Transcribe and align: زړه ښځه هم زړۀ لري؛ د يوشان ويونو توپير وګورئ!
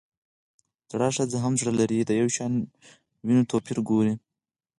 زړه 0.91 1.07
ښځه 1.15 1.37
هم 1.43 1.53
زړۀ 1.59 1.71
لري؛ 1.79 1.99
د 2.09 2.11
يوشان 2.21 2.51
ويونو 3.25 3.49
توپير 3.51 3.77
وګورئ! 3.79 4.13